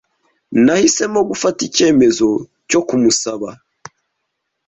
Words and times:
Nahisemo 0.63 1.19
gufata 1.29 1.59
icyemezo 1.67 2.27
cyo 2.69 2.81
kumusaba. 2.87 3.49